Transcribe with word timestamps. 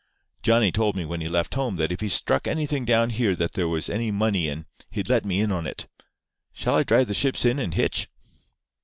Johnny 0.41 0.71
told 0.71 0.95
me 0.95 1.05
when 1.05 1.21
he 1.21 1.29
left 1.29 1.53
home 1.53 1.75
that 1.75 1.91
if 1.91 1.99
he 2.01 2.09
struck 2.09 2.47
anything 2.47 2.85
down 2.85 3.11
here 3.11 3.35
that 3.35 3.51
there 3.53 3.67
was 3.67 3.87
any 3.87 4.09
money 4.09 4.47
in 4.47 4.65
he'd 4.89 5.07
let 5.07 5.25
me 5.25 5.39
in 5.41 5.51
on 5.51 5.67
it. 5.67 5.85
Shall 6.53 6.73
I 6.73 6.81
drive 6.81 7.07
the 7.07 7.13
ships 7.13 7.45
in 7.45 7.59
and 7.59 7.75
hitch?" 7.75 8.07